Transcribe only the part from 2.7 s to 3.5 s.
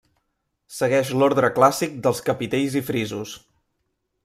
i frisos.